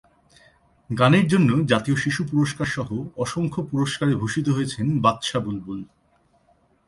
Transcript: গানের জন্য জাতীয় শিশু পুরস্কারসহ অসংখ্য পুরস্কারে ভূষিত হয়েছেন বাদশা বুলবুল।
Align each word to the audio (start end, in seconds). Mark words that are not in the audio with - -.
গানের 0.89 1.25
জন্য 1.27 1.49
জাতীয় 1.65 1.97
শিশু 1.97 2.21
পুরস্কারসহ 2.31 2.89
অসংখ্য 3.17 3.61
পুরস্কারে 3.71 4.13
ভূষিত 4.15 4.47
হয়েছেন 4.49 4.85
বাদশা 4.99 5.39
বুলবুল। 5.39 5.79